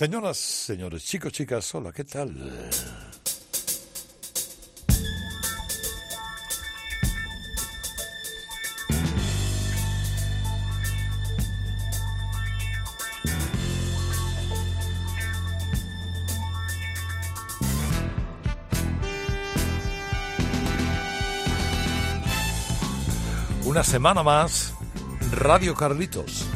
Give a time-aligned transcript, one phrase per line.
[0.00, 2.34] Señoras, señores, chicos, chicas, hola, ¿qué tal?
[23.66, 24.72] Una semana más,
[25.32, 26.49] Radio Carlitos.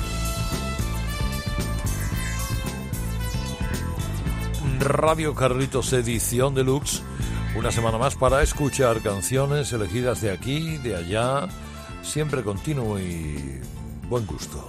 [4.84, 7.02] Radio Carlitos Edición Deluxe,
[7.56, 11.48] una semana más para escuchar canciones elegidas de aquí, de allá,
[12.02, 13.62] siempre continuo y
[14.10, 14.68] buen gusto,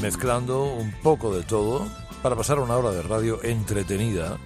[0.00, 1.84] mezclando un poco de todo
[2.22, 4.38] para pasar una hora de radio entretenida,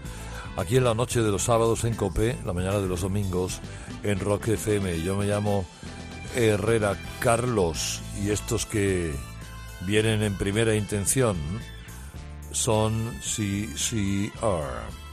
[0.56, 3.60] aquí en la noche de los sábados en Copé, la mañana de los domingos
[4.02, 5.02] en Rock FM.
[5.02, 5.66] Yo me llamo
[6.34, 9.14] Herrera Carlos y estos que
[9.82, 11.36] vienen en primera intención
[12.52, 15.07] son CCR.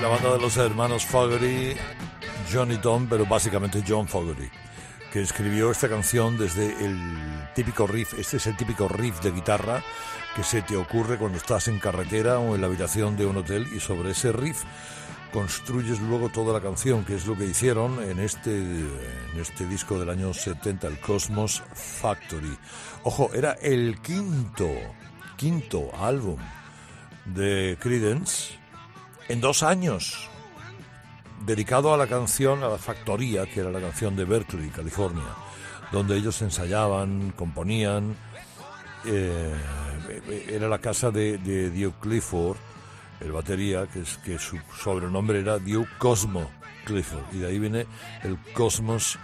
[0.00, 1.74] De los hermanos Fogerty,
[2.52, 4.48] Johnny Tom, pero básicamente John Fogerty,
[5.10, 9.82] que escribió esta canción desde el típico riff, este es el típico riff de guitarra
[10.34, 13.66] que se te ocurre cuando estás en carretera o en la habitación de un hotel
[13.74, 14.64] y sobre ese riff
[15.32, 19.98] construyes luego toda la canción, que es lo que hicieron en este, en este disco
[19.98, 22.56] del año 70, el Cosmos Factory.
[23.02, 24.68] Ojo, era el quinto,
[25.36, 26.38] quinto álbum
[27.24, 28.65] de Credence
[29.28, 30.28] en dos años,
[31.44, 35.24] dedicado a la canción, a la factoría, que era la canción de Berkeley, California,
[35.92, 38.16] donde ellos ensayaban, componían.
[39.04, 39.54] Eh,
[40.48, 41.38] era la casa de,
[41.70, 42.56] Duke Clifford,
[43.20, 46.50] el batería, que, es, que su sobrenombre era Duke Cosmo
[46.84, 47.86] Clifford, y de ahí viene
[48.22, 49.18] el Cosmos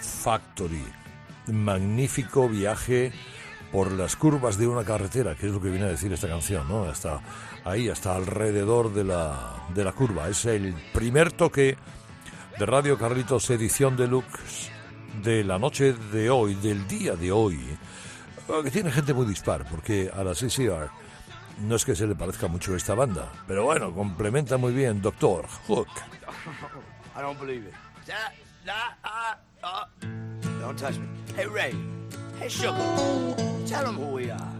[0.00, 0.84] Factory.
[1.46, 3.12] Magnífico viaje
[3.72, 6.68] por las curvas de una carretera, que es lo que viene a decir esta canción,
[6.68, 6.84] ¿no?
[6.84, 7.20] Hasta
[7.66, 10.28] ahí, hasta alrededor de la, de la curva.
[10.28, 11.76] Es el primer toque
[12.58, 14.70] de Radio Carlitos Edición Deluxe
[15.22, 17.58] de la noche de hoy, del día de hoy,
[18.62, 20.90] que tiene gente muy dispar, porque a la CCR
[21.60, 25.46] no es que se le parezca mucho esta banda, pero bueno, complementa muy bien Doctor
[25.66, 25.88] Hook.
[27.16, 27.74] I don't believe it.
[30.60, 31.06] Don't touch me.
[31.36, 31.74] Hey Ray,
[32.40, 32.74] hey Sugar,
[33.66, 34.56] tell them who we are.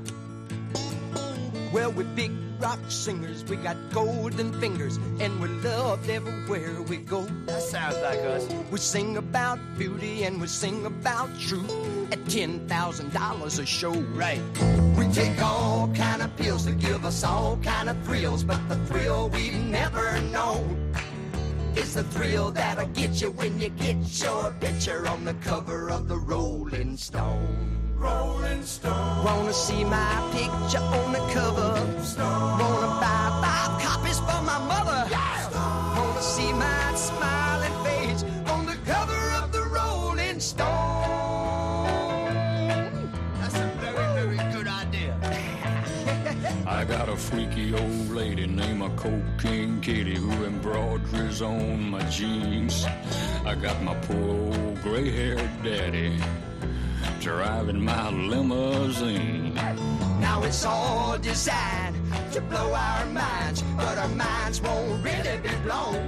[1.76, 7.26] Well, we're big rock singers, we got golden fingers, and we're loved everywhere we go.
[7.44, 8.48] That sounds like us.
[8.70, 11.70] We sing about beauty and we sing about truth
[12.10, 13.92] at $10,000 a show.
[13.92, 14.40] Right.
[14.96, 18.76] We take all kind of pills to give us all kind of thrills, but the
[18.86, 20.94] thrill we've never known
[21.74, 26.08] is the thrill that'll get you when you get your picture on the cover of
[26.08, 27.85] the Rolling Stone.
[27.98, 29.24] Rolling Stone.
[29.24, 32.02] Wanna see my picture on the cover?
[32.02, 32.58] Stone.
[32.58, 35.06] Wanna buy five copies for my mother?
[35.10, 35.98] Yeah.
[35.98, 40.66] Wanna see my smiling face on the cover of the Rolling Stone?
[43.40, 45.16] That's a very, very good idea.
[46.66, 52.84] I got a freaky old lady named a Cocaine Kitty who embroiders on my jeans.
[53.46, 56.20] I got my poor old gray-haired daddy
[57.26, 59.52] driving my limousine.
[60.20, 61.96] Now it's all designed
[62.30, 65.98] to blow our minds, but our minds won't really be blown.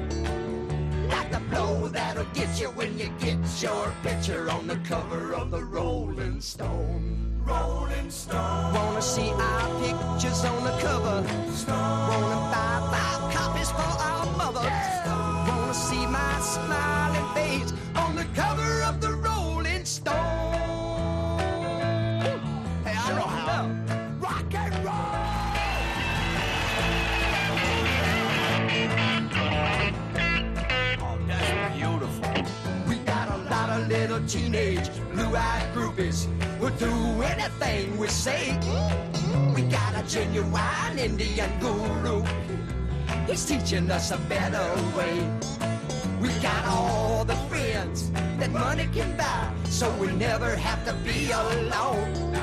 [1.08, 5.50] Like the blow that'll get you when you get your picture on the cover of
[5.50, 7.42] the Rolling Stone.
[7.44, 8.74] Rolling Stone.
[8.74, 11.26] Wanna see our pictures on the cover?
[11.52, 12.10] Stone.
[12.10, 14.62] Wanna buy five copies for our mother?
[14.62, 15.48] Yeah.
[15.48, 19.17] Wanna see my smiling face on the cover of the
[34.28, 36.26] teenage blue-eyed groupies
[36.58, 36.92] who'll do
[37.22, 38.52] anything we say.
[39.54, 42.22] We got a genuine Indian guru.
[43.26, 45.26] He's teaching us a better way.
[46.20, 51.30] We got all the friends that money can buy, so we never have to be
[51.30, 52.34] alone.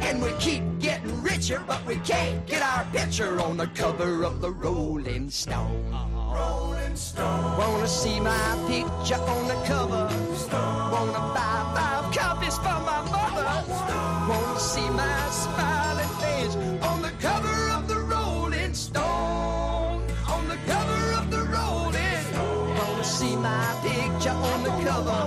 [0.00, 4.40] And we keep getting richer, but we can't get our picture on the cover of
[4.40, 5.92] the Rolling Stone.
[6.34, 7.56] Rolling Stone.
[7.58, 10.08] Wanna see my picture on the cover?
[10.92, 13.64] Wanna buy five copies for my mother?
[14.28, 20.02] Wanna see my smiling face on the cover of the Rolling Stone?
[20.28, 22.76] On the cover of the Rolling Stone.
[22.76, 25.20] Wanna see my picture on the cover?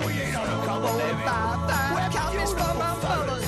[0.85, 3.41] Wanna buy five copies for my mother?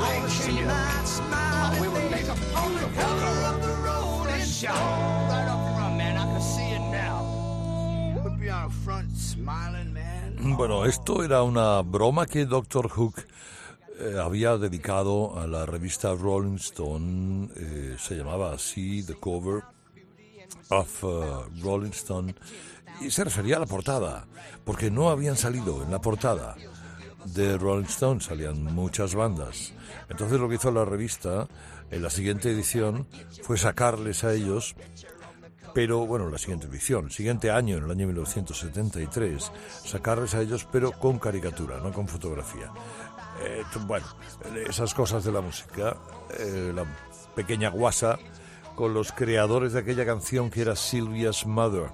[0.00, 4.93] Wanna see my smiling face on the cover of the Rolling Stone?
[10.56, 13.16] Bueno, esto era una broma que Doctor Hook
[13.98, 19.64] eh, había dedicado a la revista Rolling Stone, eh, se llamaba así, The Cover
[20.68, 21.10] of uh,
[21.60, 22.36] Rolling Stone,
[23.00, 24.26] y se refería a la portada,
[24.64, 26.54] porque no habían salido en la portada
[27.24, 29.72] de Rolling Stone, salían muchas bandas.
[30.08, 31.48] Entonces lo que hizo la revista
[31.90, 33.08] en la siguiente edición
[33.42, 34.76] fue sacarles a ellos
[35.74, 39.50] pero bueno, la siguiente edición, siguiente año, en el año 1973,
[39.84, 42.70] sacarles a ellos, pero con caricatura, no con fotografía.
[43.42, 44.06] Eh, bueno,
[44.68, 45.96] esas cosas de la música,
[46.38, 46.84] eh, la
[47.34, 48.18] pequeña guasa
[48.76, 51.90] con los creadores de aquella canción que era Sylvia's Mother,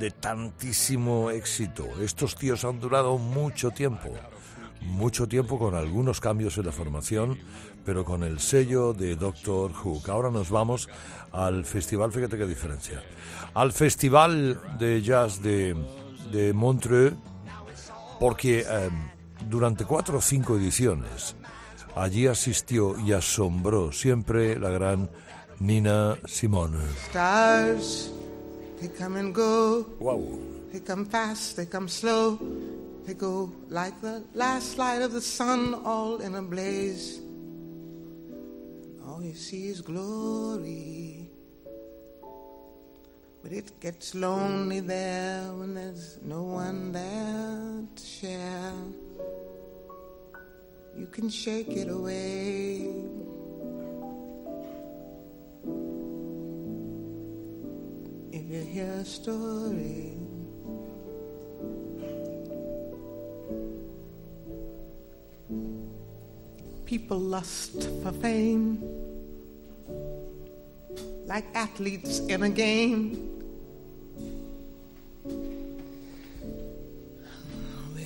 [0.00, 1.86] de tantísimo éxito.
[2.00, 4.08] Estos tíos han durado mucho tiempo,
[4.80, 7.38] mucho tiempo con algunos cambios en la formación,
[7.84, 10.08] pero con el sello de Doctor Hook.
[10.08, 10.88] Ahora nos vamos
[11.32, 13.02] al festival, fíjate qué diferencia,
[13.54, 15.74] al Festival de Jazz de,
[16.30, 17.14] de Montreux,
[18.20, 18.90] porque eh,
[19.48, 21.34] durante cuatro o cinco ediciones
[21.94, 25.10] allí asistió y asombró siempre la gran
[25.60, 26.78] Nina Simone.
[27.08, 28.10] Stars,
[28.80, 29.86] they come and go.
[30.00, 30.38] Wow.
[30.72, 32.38] They come fast, they come slow.
[33.06, 37.20] They go like the last light of the sun, all in a blaze.
[39.06, 41.11] All you see is glory.
[43.42, 48.72] But it gets lonely there when there's no one there to share.
[50.96, 52.94] You can shake it away.
[58.30, 60.12] If you hear a story,
[66.86, 68.78] people lust for fame
[71.26, 73.31] like athletes in a game.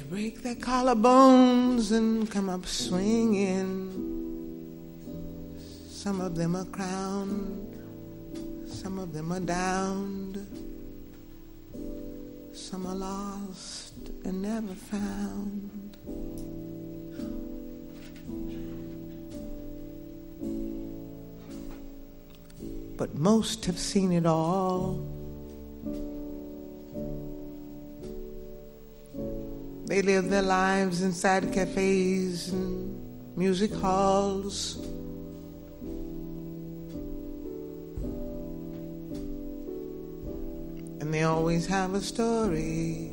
[0.09, 3.93] Break their collarbones and come up swinging.
[5.89, 10.47] Some of them are crowned, some of them are downed,
[12.55, 13.95] some are lost
[14.25, 15.73] and never found.
[22.97, 25.16] but most have seen it all.
[29.87, 34.79] They live their lives inside cafes and music halls.
[41.01, 43.13] And they always have a story.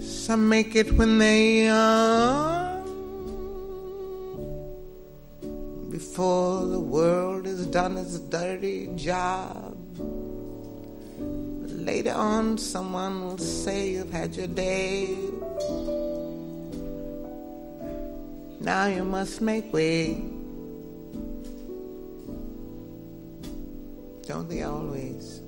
[0.00, 2.82] Some make it when they're young,
[5.92, 9.65] before the world has done its dirty job.
[12.06, 15.18] Later on, someone will say you've had your day.
[18.60, 20.22] Now you must make way.
[24.24, 25.40] Don't they always?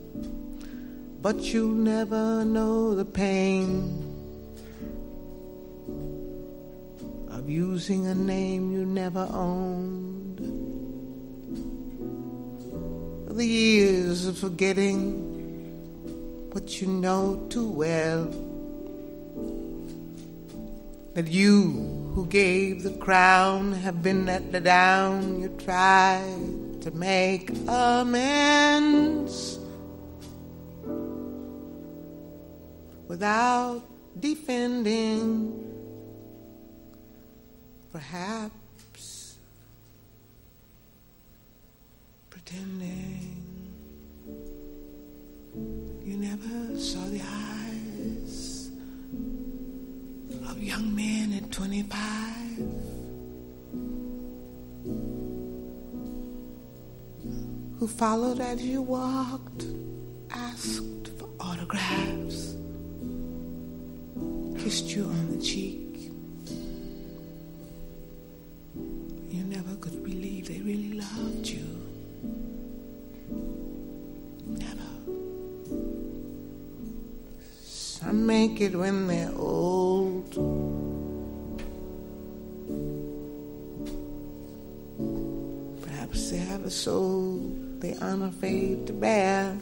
[1.23, 3.95] But you never know the pain
[7.31, 10.39] of using a name you never owned.
[13.29, 15.28] The years of forgetting
[16.53, 18.25] what you know too well.
[21.15, 25.41] That you who gave the crown have been let down.
[25.41, 29.59] You tried to make amends
[33.09, 33.83] without
[34.21, 35.65] defending
[37.93, 39.37] perhaps
[42.31, 43.39] pretending
[46.09, 48.71] you never saw the eyes
[50.49, 51.93] of young men at 25
[57.79, 59.67] who followed as you walked,
[60.31, 62.57] asked for autographs,
[64.57, 66.11] kissed you on the cheek.
[69.29, 71.78] You never could believe they really loved you.
[78.39, 80.31] Make it when they're old.
[85.83, 87.41] Perhaps they have a soul
[87.81, 89.59] they aren't afraid to bear.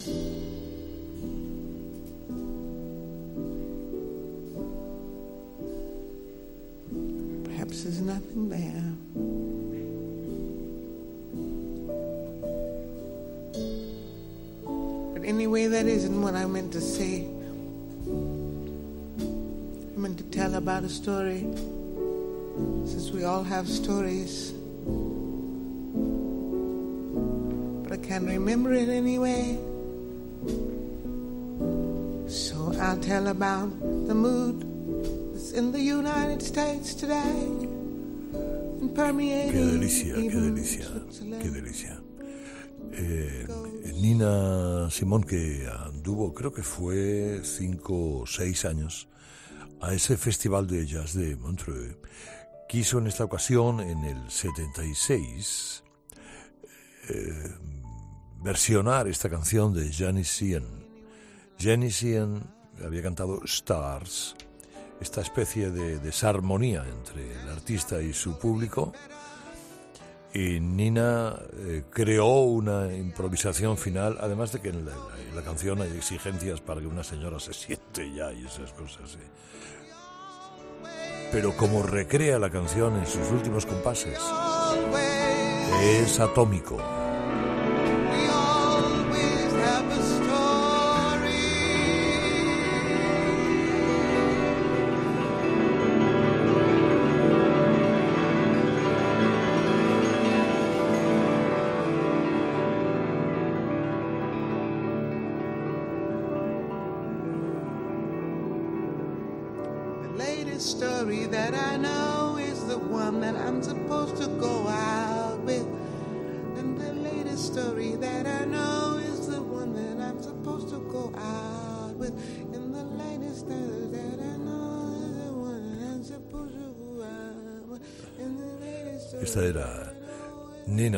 [20.66, 21.46] About a story.
[22.90, 24.50] Since we all have stories.
[27.82, 29.58] But I can't remember it anyway.
[32.26, 33.70] So I'll tell about
[34.08, 34.66] the mood
[35.32, 37.38] that's in the United States today.
[38.80, 40.88] And Qué permeating delicia, qué delicia,
[41.42, 42.00] qué delicia.
[42.92, 43.46] Eh,
[44.00, 49.06] Nina Simón, que anduvo, creo que fue cinco o seis años,
[49.86, 51.96] a ese festival de jazz de Montreux,
[52.68, 55.84] quiso en esta ocasión, en el 76,
[57.08, 57.54] eh,
[58.42, 60.64] versionar esta canción de Janis Sian.
[61.60, 62.52] Janis Sian
[62.84, 64.34] había cantado Stars,
[65.00, 68.92] esta especie de desarmonía entre el artista y su público.
[70.36, 76.60] Y Nina eh, creó una improvisación final, además de que en la, canción hay exigencias
[76.60, 79.16] para que una señora se siente ya y esas cosas.
[81.32, 84.20] Pero como recrea la canción en sus últimos compases,
[85.82, 86.95] es atómico.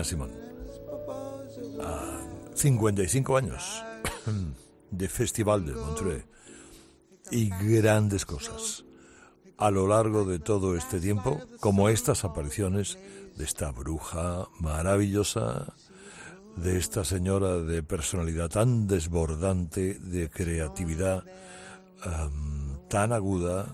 [0.05, 0.31] Simón.
[0.75, 2.19] supposed to go a
[2.55, 3.85] 55 años
[4.91, 6.25] de Festival de Montreux
[7.31, 8.85] y grandes cosas
[9.59, 12.97] a lo largo de todo este tiempo, como estas apariciones
[13.37, 15.75] de esta bruja maravillosa,
[16.57, 21.25] de esta señora de personalidad tan desbordante, de creatividad
[22.89, 23.67] tan aguda,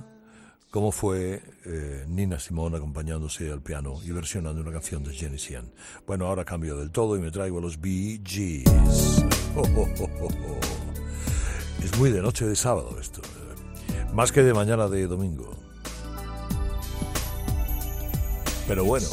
[0.74, 5.70] como fue eh, Nina Simone acompañándose al piano y versionando una canción de Jenny Sian.
[6.04, 9.24] Bueno, ahora cambio del todo y me traigo a los Bee Gees.
[11.84, 13.22] Es muy de noche de sábado esto,
[14.14, 15.56] más que de mañana de domingo.
[18.66, 19.06] Pero bueno.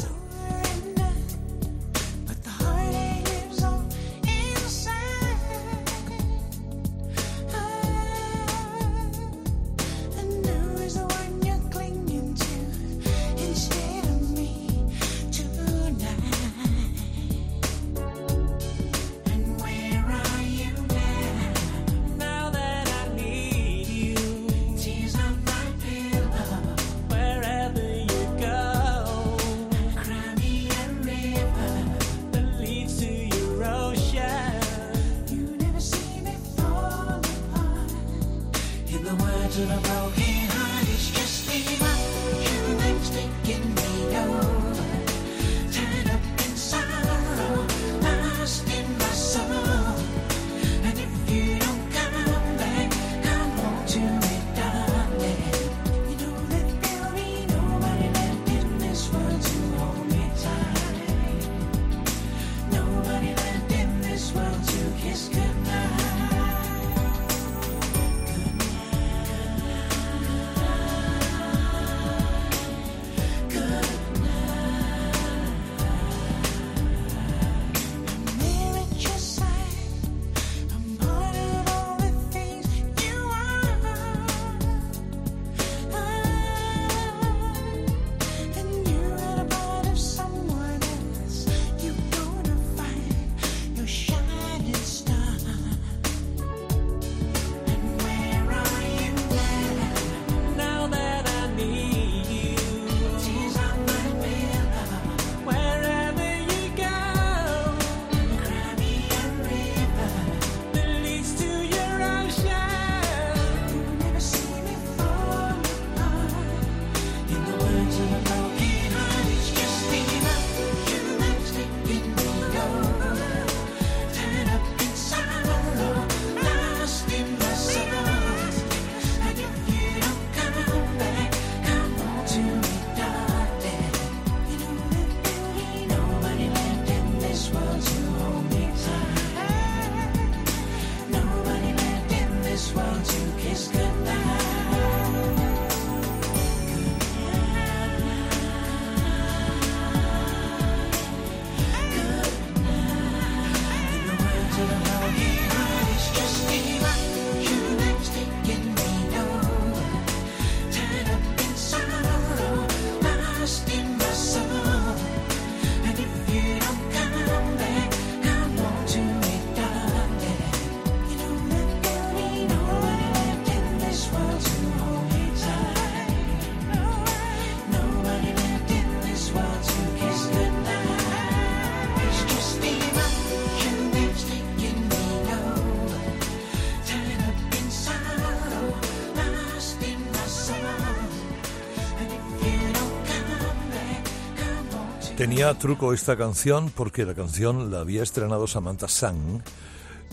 [195.32, 199.42] Tenía truco esta canción porque la canción la había estrenado Samantha Sang,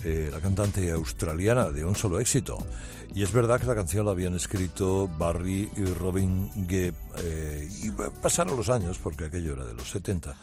[0.05, 2.57] eh, la cantante australiana de un solo éxito.
[3.17, 6.95] Y es verdad que la canción la habían escrito Barry y Robin Gibb.
[7.17, 7.91] Eh, y
[8.23, 10.37] pasaron los años, porque aquello era de los 70.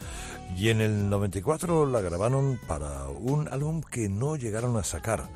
[0.58, 5.30] Y en el 94 la grabaron para un álbum que no llegaron a sacar.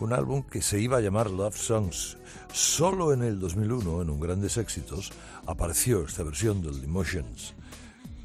[0.00, 2.16] Un álbum que se iba a llamar Love Songs.
[2.52, 5.12] Solo en el 2001, en un Grandes Éxitos,
[5.46, 7.54] apareció esta versión del Emotions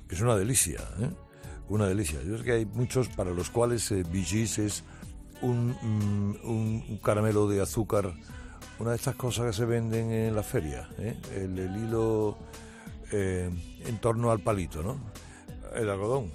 [0.09, 1.09] que es una delicia, ¿eh?
[1.69, 2.19] una delicia.
[2.23, 4.83] Yo sé que hay muchos para los cuales eh, es
[5.41, 8.13] un, mm, un, caramelo de azúcar,
[8.79, 11.15] una de estas cosas que se venden en la feria, ¿eh?
[11.35, 12.37] el, hilo
[13.11, 13.49] eh,
[13.85, 14.99] en torno al palito, ¿no?
[15.75, 16.31] El algodón.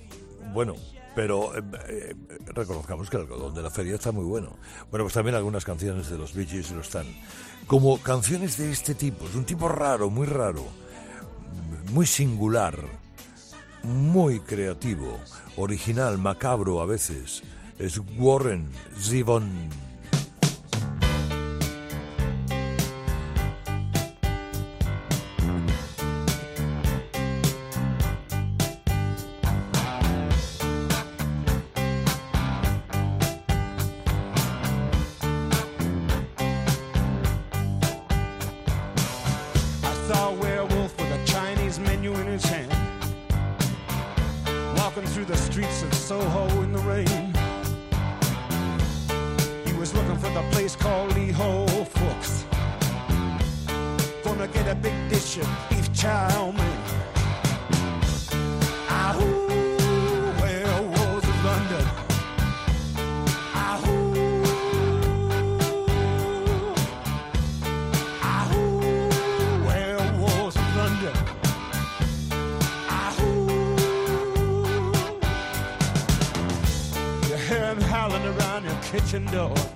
[0.52, 0.76] Bueno,
[1.16, 2.14] pero eh,
[2.46, 4.56] reconozcamos que el algodón de la feria está muy bueno.
[4.90, 7.06] Bueno, pues también algunas canciones de los Bee lo están.
[7.66, 10.64] Como canciones de este tipo, de un tipo raro, muy raro,
[11.92, 13.03] muy singular
[13.84, 15.18] muy creativo,
[15.56, 17.42] original, macabro a veces.
[17.78, 18.68] Es Warren
[18.98, 19.83] Zevon.
[79.14, 79.73] Kitchen door.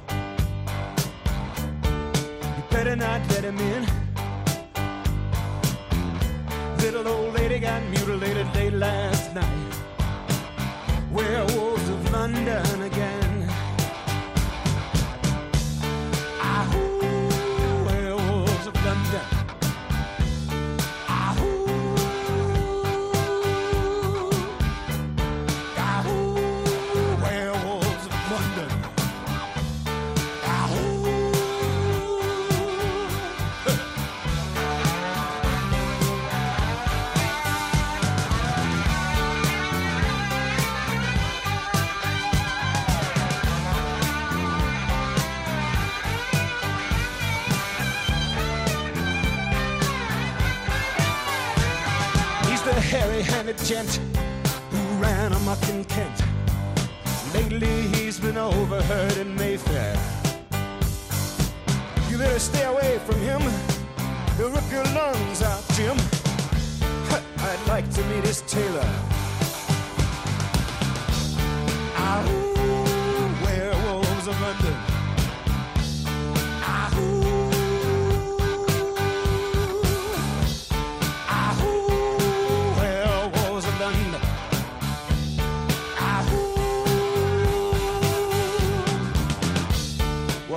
[53.71, 54.08] agent.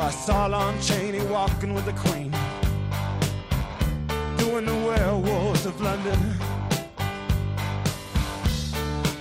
[0.01, 2.31] I saw Lon Chaney walking with the Queen,
[4.35, 6.19] doing the werewolves of London.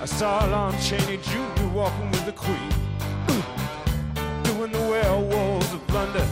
[0.00, 1.66] I saw Lon Chaney Jr.
[1.74, 2.70] walking with the Queen,
[4.42, 6.26] doing the werewolves of London.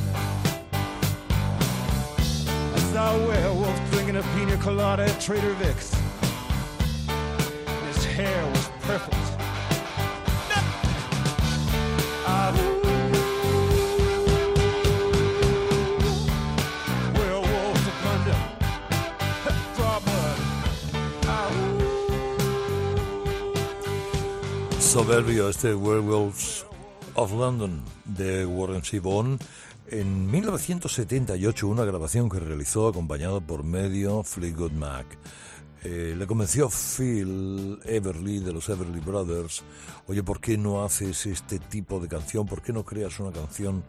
[2.75, 5.95] I saw a werewolf drinking a pina colada at Trader Vic's.
[7.87, 9.38] His hair was perfect.
[24.99, 26.67] Soberbio este Werewolves
[27.15, 29.39] of London de Warren Zevon
[29.87, 35.07] en 1978, una grabación que realizó acompañado por medio Fleetwood Mac.
[35.85, 39.63] Eh, le convenció Phil Everly de los Everly Brothers,
[40.09, 42.45] oye, ¿por qué no haces este tipo de canción?
[42.45, 43.85] ¿Por qué no creas una canción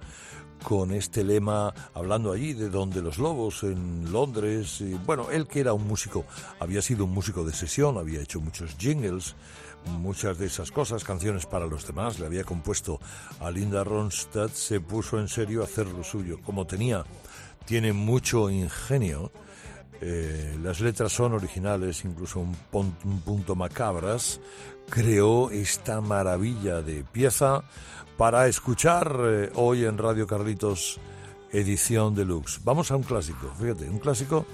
[0.61, 4.79] con este lema, hablando allí de donde los lobos en Londres?
[4.81, 6.25] Y, bueno, él que era un músico,
[6.59, 9.35] había sido un músico de sesión, había hecho muchos jingles,
[9.85, 12.99] muchas de esas cosas, canciones para los demás, le había compuesto
[13.39, 16.39] a Linda Ronstadt, se puso en serio a hacer lo suyo.
[16.41, 17.05] Como tenía,
[17.65, 19.31] tiene mucho ingenio,
[20.01, 24.39] eh, las letras son originales, incluso un, un punto macabras,
[24.89, 27.63] creó esta maravilla de pieza
[28.17, 30.99] para escuchar eh, hoy en Radio Carlitos
[31.51, 32.59] edición deluxe.
[32.63, 34.45] Vamos a un clásico, fíjate, un clásico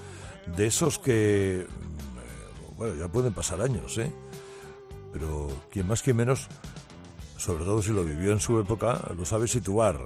[0.56, 4.12] de esos que, mm, bueno, ya pueden pasar años, ¿eh?
[5.16, 6.50] Pero quien más, quien menos,
[7.38, 9.98] sobre todo si lo vivió en su época, lo sabe situar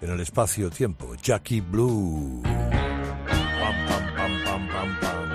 [0.00, 1.14] en el espacio-tiempo.
[1.22, 2.42] Jackie Blue.
[2.42, 2.58] Pam,
[3.86, 5.28] pam.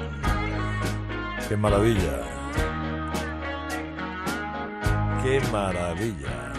[1.47, 2.19] ¡Qué maravilla!
[5.23, 6.53] ¡Qué maravilla!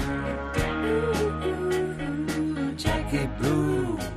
[2.79, 4.14] Jackie Blue.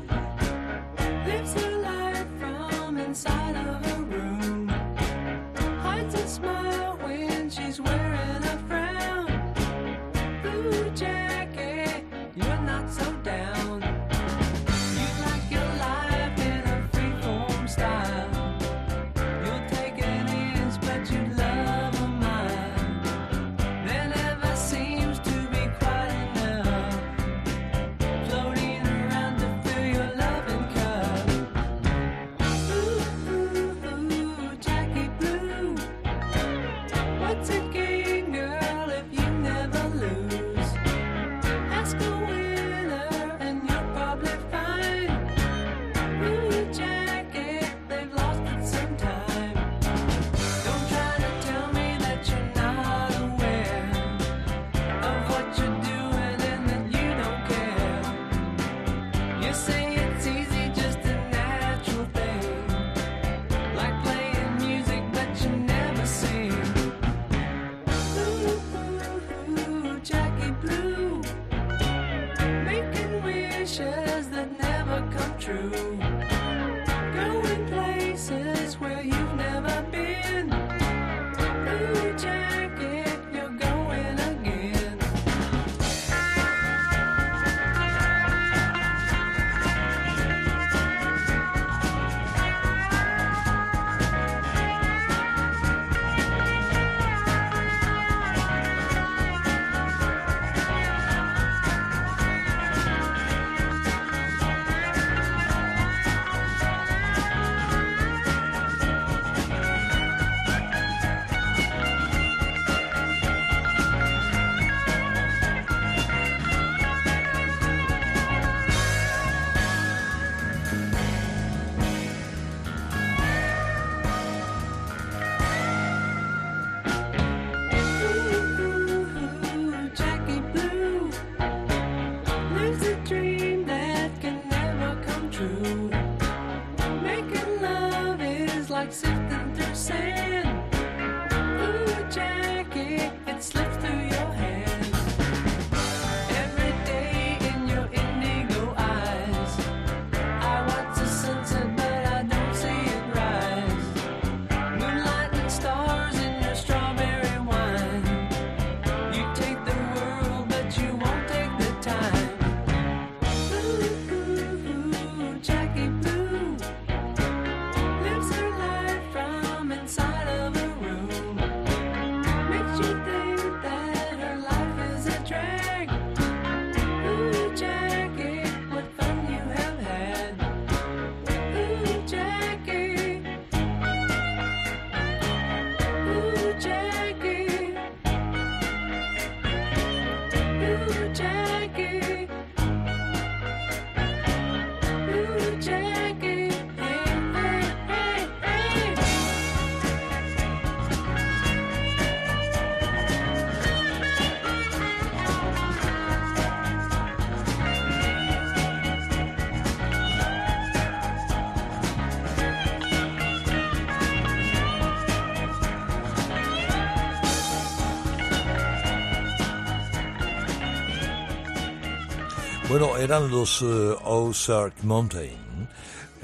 [222.80, 225.68] Bueno, eran los eh, Ozark Mountain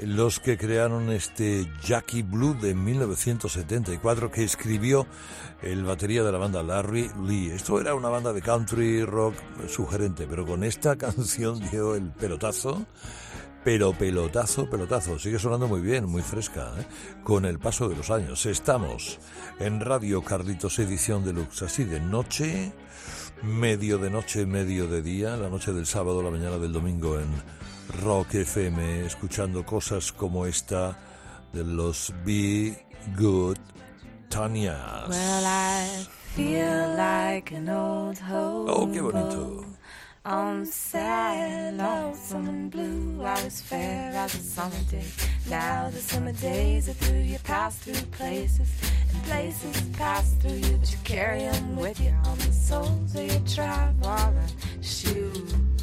[0.04, 5.04] los que crearon este Jackie Blue de 1974 que escribió
[5.62, 7.50] el batería de la banda Larry Lee.
[7.50, 9.34] Esto era una banda de country rock
[9.66, 12.86] sugerente, pero con esta canción dio el pelotazo.
[13.64, 16.86] Pero pelotazo, pelotazo, sigue sonando muy bien, muy fresca, ¿eh?
[17.24, 18.46] con el paso de los años.
[18.46, 19.18] Estamos
[19.58, 22.72] en Radio Carlitos Edición Deluxe, así de noche,
[23.44, 27.28] medio de noche, medio de día, la noche del sábado, la mañana del domingo en
[28.02, 30.98] Rock FM, escuchando cosas como esta
[31.52, 32.76] de los Be
[33.16, 33.58] Good
[34.28, 35.08] Tanias.
[35.08, 38.18] Well, I feel like an old.
[38.30, 39.64] Oh, qué bonito.
[40.26, 45.04] On sad, lonesome and blue, I was fair as a summer day.
[45.50, 48.70] Now the summer days are through, you pass through places,
[49.24, 53.40] places pass through you, but you carry them with you on the soles of your
[53.46, 54.46] traveler
[54.82, 55.73] shoes.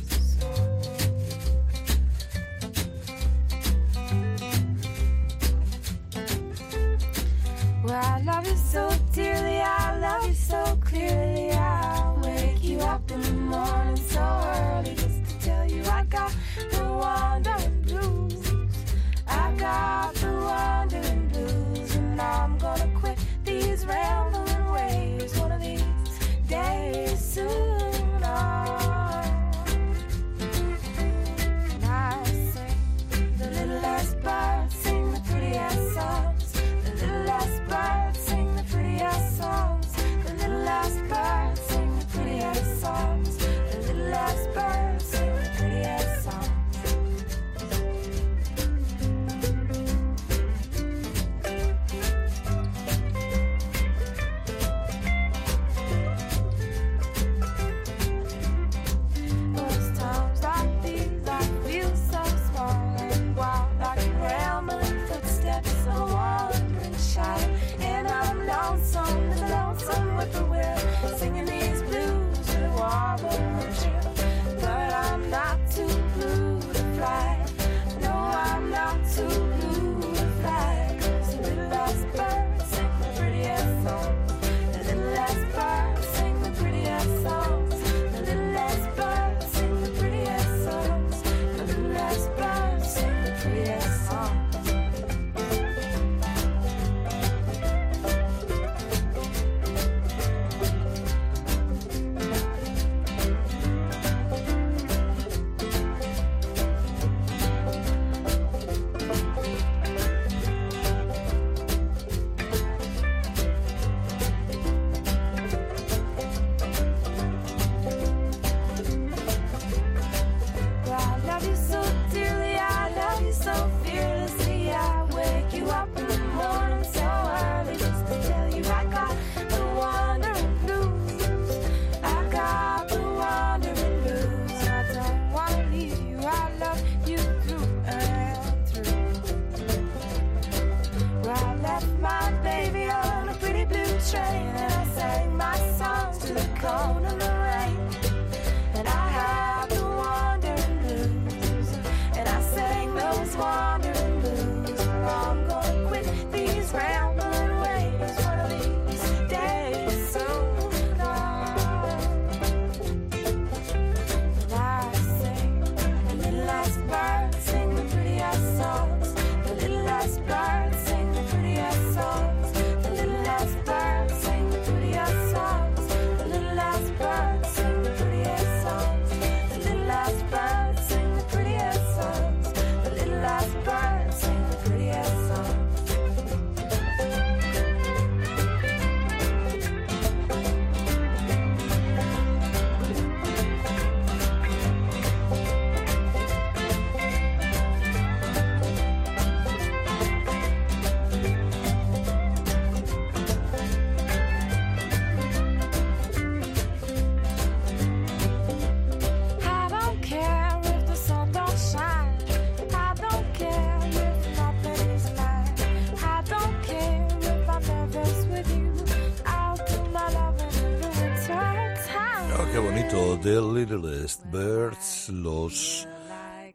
[223.23, 225.88] De Littlest Birds, los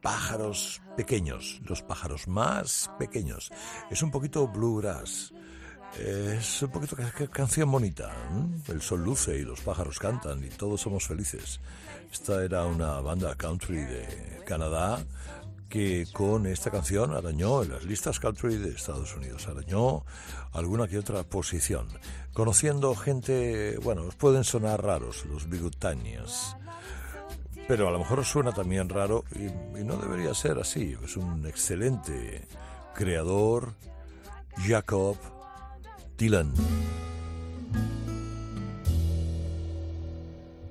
[0.02, 3.50] pájaros pequeños, los pájaros más pequeños.
[3.90, 5.33] Es un poquito bluegrass.
[5.98, 8.12] Es un poquito ca- ca- canción bonita.
[8.68, 11.61] El sol luce y los pájaros cantan y todos somos felices.
[12.12, 14.98] Esta era una banda country de Canadá
[15.68, 20.05] que con esta canción arañó en las listas country de Estados Unidos, arañó
[20.52, 21.88] alguna que otra posición,
[22.33, 26.57] conociendo gente, bueno, pueden sonar raros los bigotanias,
[27.68, 32.46] pero a lo mejor suena también raro y, no debería ser así, es un excelente
[32.94, 33.72] creador,
[34.66, 35.16] Jacob
[36.16, 36.52] Dylan.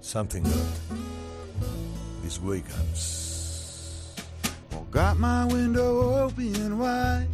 [0.01, 0.95] Something good.
[2.23, 2.63] This way.
[4.95, 7.27] Got my window open wide.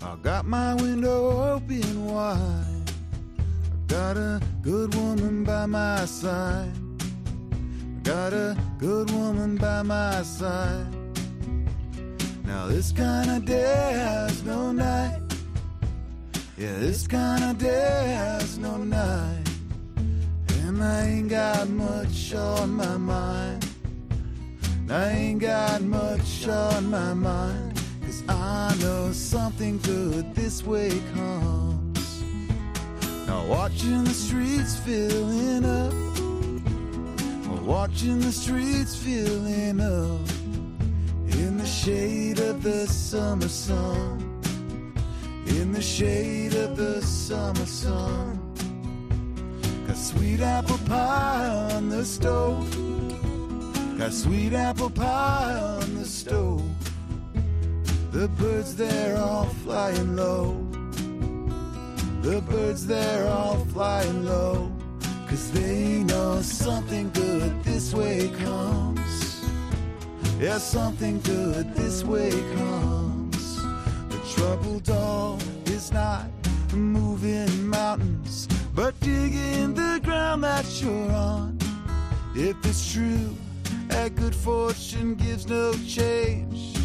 [0.00, 2.92] I got my window open wide.
[3.40, 6.70] I got a good woman by my side.
[7.02, 10.86] I got a good woman by my side.
[12.44, 15.20] Now this kind of day has no night.
[16.56, 19.48] Yeah, this kind of day has no night.
[20.62, 23.75] And I ain't got much on my mind.
[24.88, 27.82] I ain't got much on my mind.
[28.04, 32.22] Cause I know something good this way comes.
[33.26, 35.92] Now watching the streets filling up.
[37.64, 40.20] Watching the streets filling up.
[41.34, 44.40] In the shade of the summer sun.
[45.48, 48.38] In the shade of the summer sun.
[49.88, 52.95] Got sweet apple pie on the stove.
[53.98, 56.62] Got sweet apple pie on the stove.
[58.12, 60.52] The birds there all flying low.
[62.20, 64.70] The birds there all flying low.
[65.26, 69.42] Cause they know something good this way comes.
[70.38, 73.62] Yeah, something good this way comes.
[74.10, 76.26] The troubled dog is not
[76.74, 81.56] moving mountains, but digging the ground that you're on.
[82.34, 83.34] If it's true
[83.96, 86.76] that good fortune gives no change,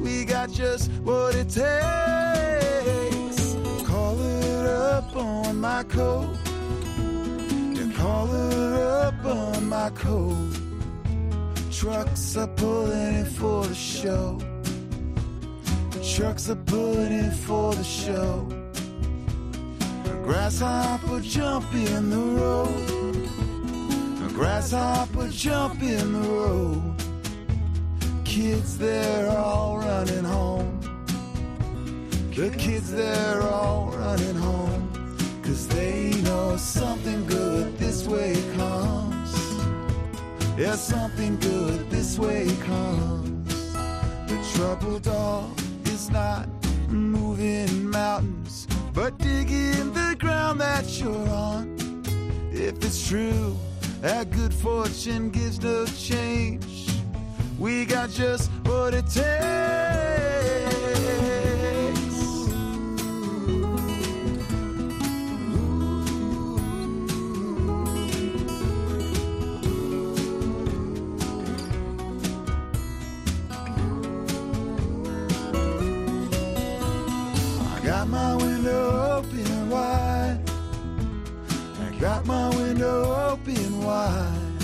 [0.00, 3.38] we got just what it takes.
[3.86, 6.34] Call it up on my coat.
[7.76, 10.54] Yeah, call it up on my coat.
[11.70, 14.40] Trucks are pulling in for the show.
[16.14, 18.48] Trucks are pulling in for the show.
[20.06, 22.97] A grasshopper jump in the road.
[24.38, 26.94] Grasshopper jump in the road.
[28.24, 30.78] Kids, they're all running home.
[32.36, 35.18] The kids, they're all running home.
[35.42, 39.34] Cause they know something good this way comes.
[40.56, 43.72] Yeah, something good this way comes.
[44.28, 45.50] The troubled dog
[45.86, 46.48] is not
[46.88, 51.76] moving mountains, but digging the ground that you're on.
[52.52, 53.56] If it's true
[54.00, 56.88] that good fortune gives no change,
[57.58, 59.24] we got just what it takes.
[77.60, 80.38] I got my window open wide.
[81.80, 83.07] I got my window
[84.08, 84.62] wide.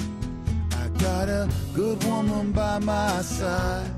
[0.83, 3.91] I got a good woman by my side.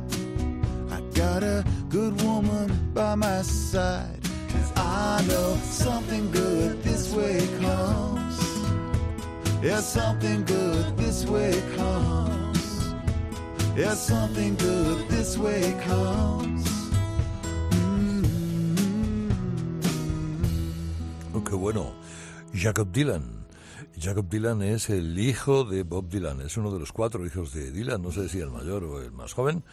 [0.91, 4.21] I got a good woman by my side.
[4.53, 8.37] Cause I know something good this way comes.
[9.63, 12.95] Yeah, something good this way comes.
[13.77, 16.65] Yeah, something good this way comes.
[17.71, 19.31] Mm-hmm.
[21.35, 21.93] Oh, qué bueno.
[22.55, 23.46] Jacob Dylan.
[24.07, 26.41] Jacob Dylan es el hijo de Bob Dylan.
[26.41, 28.01] Es uno de los cuatro hijos de Dylan.
[28.01, 29.65] No sé si el mayor o el más joven.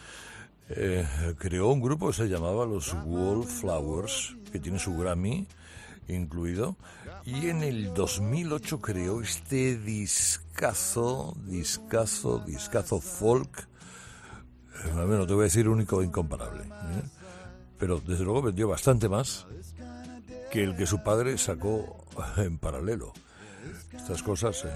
[0.70, 1.06] Eh,
[1.38, 5.46] creó un grupo que se llamaba los Wallflowers, que tiene su Grammy
[6.08, 6.78] incluido.
[7.26, 13.68] Y en el 2008 creó este discazo, discazo, discazo folk.
[14.84, 16.64] Eh, bueno, te voy a decir único e incomparable.
[16.64, 17.04] ¿eh?
[17.78, 19.46] Pero desde luego vendió bastante más
[20.52, 22.04] que el que su padre sacó
[22.38, 23.14] en paralelo.
[23.94, 24.70] Estas cosas, eh,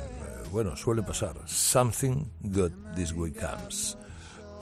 [0.52, 1.36] bueno, suelen pasar.
[1.46, 3.98] Something good this way comes.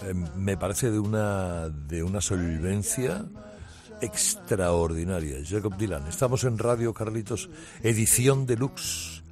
[0.01, 3.25] Eh, me parece de una, de una solvencia
[4.01, 5.37] extraordinaria.
[5.47, 6.07] Jacob Dylan.
[6.07, 7.49] Estamos en Radio Carlitos,
[7.81, 9.23] edición deluxe.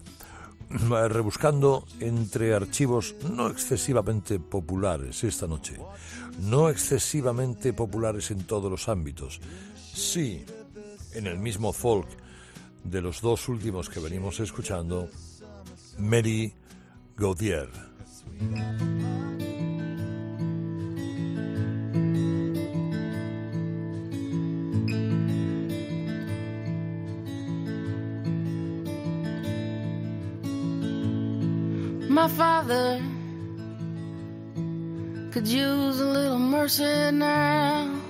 [0.73, 5.77] eh, rebuscando entre archivos no excesivamente populares esta noche,
[6.39, 9.39] no excesivamente populares en todos los ámbitos,
[9.93, 10.43] sí,
[11.13, 12.07] en el mismo folk
[12.84, 15.09] de los dos últimos que venimos escuchando,
[15.97, 16.53] Mary
[17.15, 17.69] Gaudier.
[32.09, 33.01] My father
[35.31, 38.03] could use a little mercy now.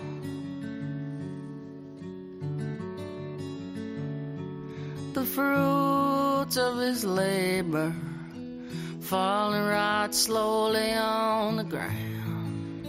[5.34, 7.92] Fruits of his labor
[9.02, 12.86] falling right slowly on the ground.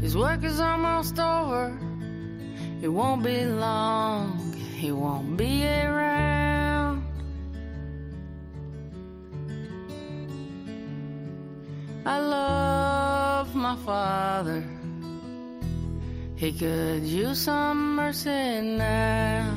[0.00, 1.78] His work is almost over.
[2.80, 4.54] It won't be long.
[4.54, 7.04] He won't be around.
[12.06, 14.75] I love my father.
[16.36, 19.56] He could use some mercy now.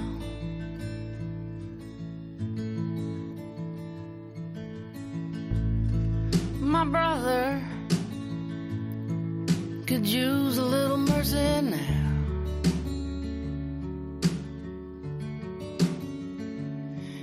[6.62, 7.62] My brother
[9.86, 12.00] could use a little mercy now.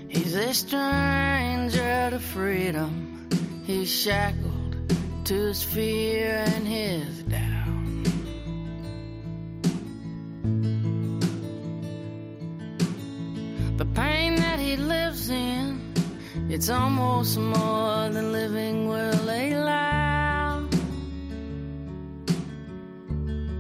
[0.09, 3.27] He's a stranger to freedom.
[3.65, 4.77] He's shackled
[5.25, 7.46] to his fear and his doubt.
[16.57, 20.67] It's almost more than living will allow.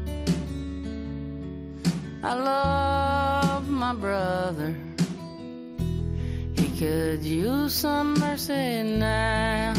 [0.09, 0.33] Eh,
[2.25, 4.75] I love my brother.
[6.57, 9.75] He could use some mercy now.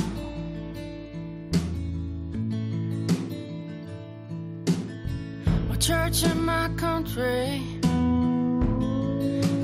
[5.70, 7.64] My church and my country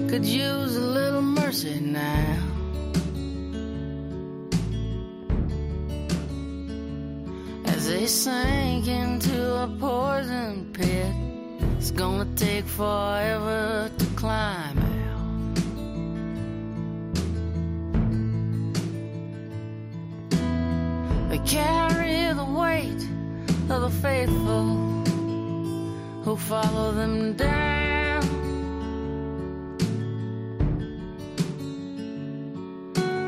[0.09, 2.52] could use a little mercy now.
[8.03, 11.15] They sink into a poison pit,
[11.77, 15.55] it's gonna take forever to climb out.
[21.29, 23.03] They carry the weight
[23.71, 24.65] of the faithful
[26.25, 28.23] who follow them down.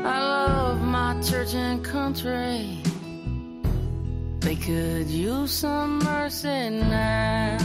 [0.04, 2.85] I love my church and country.
[4.66, 7.56] Could use some mercy now.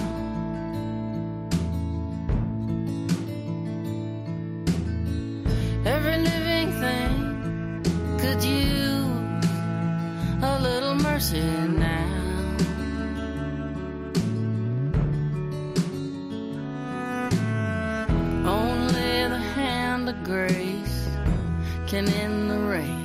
[5.84, 7.82] Every living thing
[8.20, 9.46] could use
[10.44, 12.06] a little mercy now.
[18.46, 21.08] Only the hand of grace
[21.88, 23.01] can end the race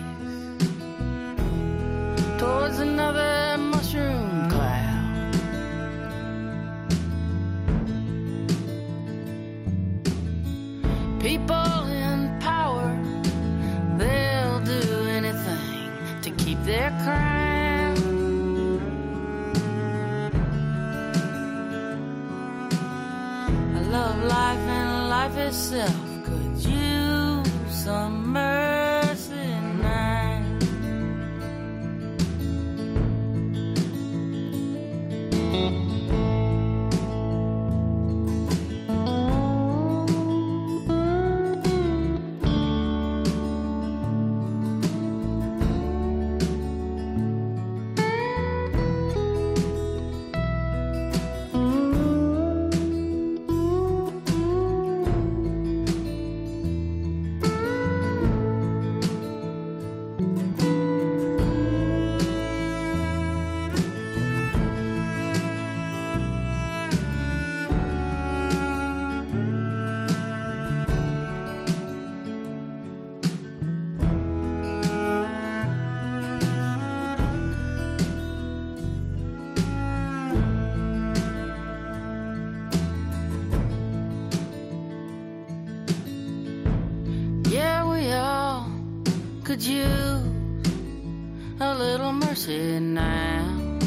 [92.57, 93.78] now.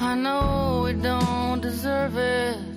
[0.00, 2.75] I know we don't deserve it.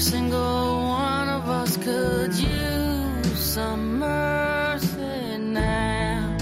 [0.00, 6.38] Every single one of us could use some mercy now.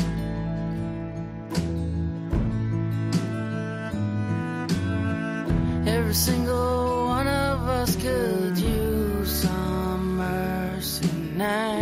[5.84, 11.80] Every single one of us could use some mercy now.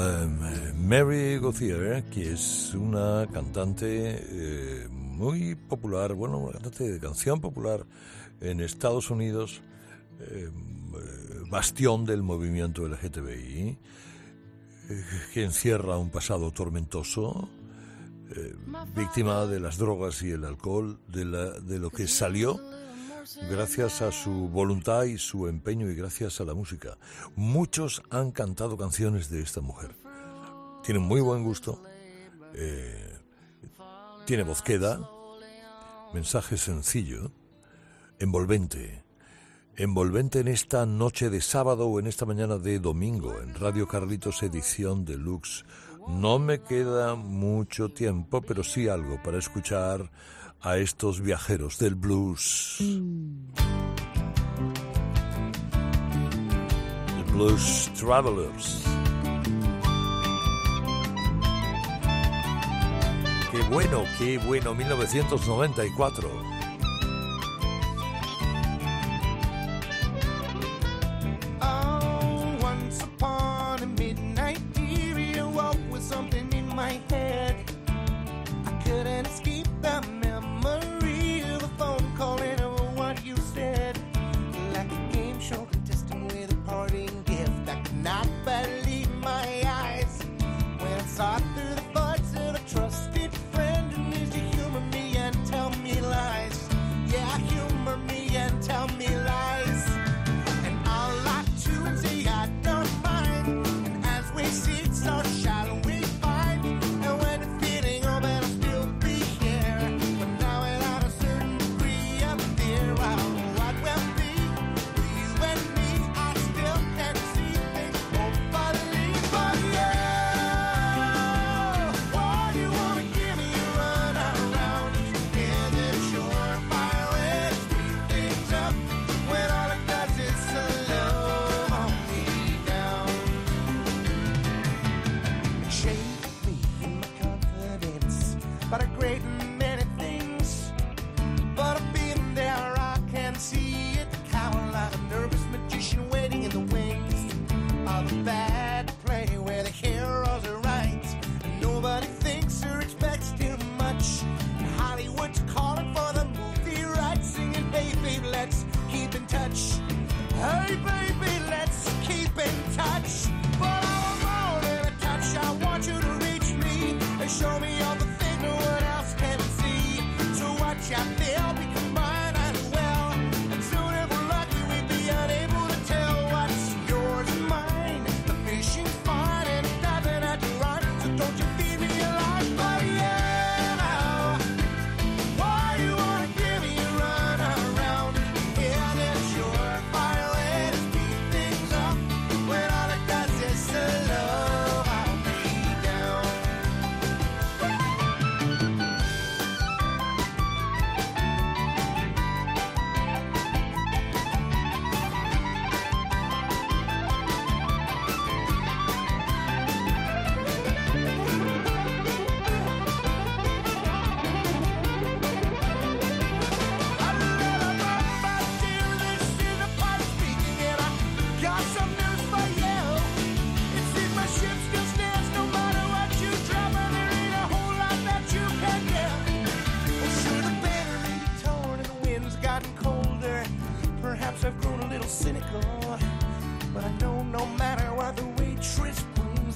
[0.00, 7.42] Eh, Mary Gauthier, que es una cantante eh, muy popular, bueno, una cantante de canción
[7.42, 7.84] popular
[8.40, 9.60] en Estados Unidos
[10.20, 10.72] Em,
[11.50, 13.78] bastión del movimiento LGTBI,
[14.88, 15.04] eh,
[15.34, 17.48] que encierra un pasado tormentoso,
[18.34, 22.58] em, víctima de las drogas y el alcohol, de, la, de lo que salió
[23.50, 26.96] gracias a su voluntad y su empeño y gracias a la música.
[27.36, 29.94] Muchos han cantado canciones de esta mujer.
[30.82, 31.82] Tiene muy buen gusto,
[32.54, 33.18] eh,
[34.26, 35.08] tiene voz queda,
[36.12, 37.30] mensaje sencillo,
[38.18, 39.04] envolvente
[39.76, 44.42] envolvente en esta noche de sábado o en esta mañana de domingo, en Radio Carlitos
[44.42, 45.64] Edición Deluxe.
[46.08, 50.10] No me queda mucho tiempo, pero sí algo para escuchar
[50.60, 52.78] a estos viajeros del blues.
[57.16, 58.84] The Blues Travelers.
[63.50, 66.51] Qué bueno, qué bueno, 1994.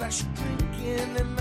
[0.07, 1.36] I should drink in and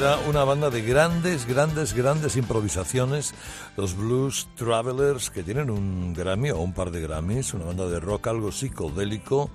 [0.00, 3.34] era una banda de grandes, grandes, grandes improvisaciones,
[3.76, 8.00] los Blues Travelers, que tienen un Grammy o un par de Grammys, una banda de
[8.00, 9.50] rock algo psicodélico,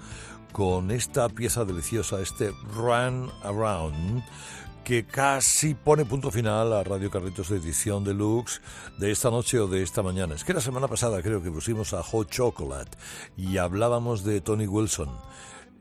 [0.51, 4.23] con esta pieza deliciosa, este Run Around,
[4.83, 8.61] que casi pone punto final a Radio Carlitos de edición deluxe
[8.99, 10.35] de esta noche o de esta mañana.
[10.35, 12.95] Es que la semana pasada creo que pusimos a Hot Chocolate
[13.35, 15.09] y hablábamos de Tony Wilson.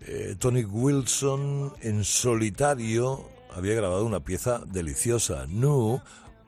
[0.00, 6.00] Eh, Tony Wilson en solitario había grabado una pieza deliciosa, New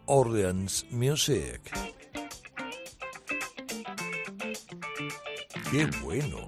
[0.06, 1.60] Orleans Music.
[5.70, 6.46] ¡Qué bueno!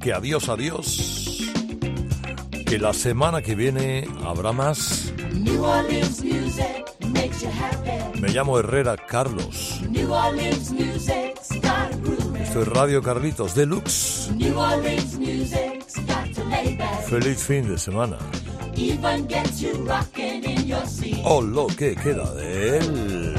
[0.00, 1.23] Que adiós, adiós.
[2.66, 5.12] Que la semana que viene habrá más.
[5.32, 8.20] New Orleans music makes you happy.
[8.20, 9.80] Me llamo Herrera Carlos.
[12.40, 14.30] Esto es Radio Carlitos Deluxe.
[14.36, 17.04] New Orleans music's got to lay back.
[17.04, 18.18] Feliz fin de semana.
[18.76, 21.20] Even gets you rocking in your seat.
[21.24, 23.34] O lo que queda de él.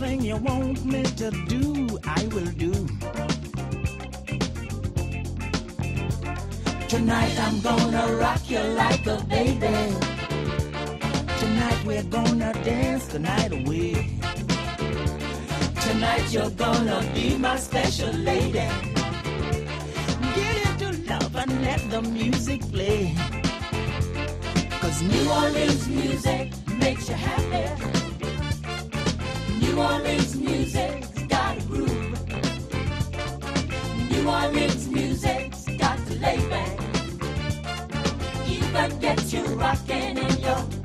[0.00, 2.72] Anything you want me to do, I will do.
[6.86, 9.74] Tonight I'm gonna rock you like a baby.
[11.40, 14.08] Tonight we're gonna dance the night away.
[15.80, 18.68] Tonight you're gonna be my special lady.
[20.36, 23.16] Get into love and let the music play.
[24.80, 27.97] Cause New Orleans music makes you happy.
[29.78, 32.28] New Orleans music's got a groove.
[34.10, 36.80] New Orleans music's got to lay back.
[38.48, 40.77] Even get you rocking in your